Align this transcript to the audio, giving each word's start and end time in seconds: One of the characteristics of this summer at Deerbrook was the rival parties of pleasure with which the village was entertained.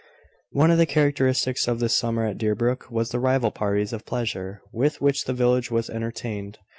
One 0.49 0.71
of 0.71 0.79
the 0.79 0.87
characteristics 0.87 1.67
of 1.67 1.79
this 1.79 1.95
summer 1.95 2.25
at 2.25 2.39
Deerbrook 2.39 2.89
was 2.89 3.09
the 3.09 3.19
rival 3.19 3.51
parties 3.51 3.93
of 3.93 4.03
pleasure 4.03 4.59
with 4.73 4.99
which 4.99 5.25
the 5.25 5.31
village 5.33 5.69
was 5.69 5.91
entertained. 5.91 6.57